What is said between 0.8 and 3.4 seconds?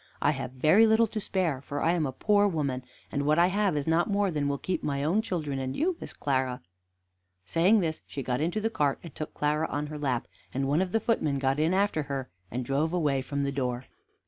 little to spare, for I am a poor woman, and what